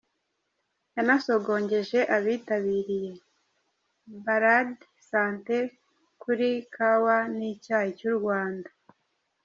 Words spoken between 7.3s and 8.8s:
n’icyayi cy’u Rwanda.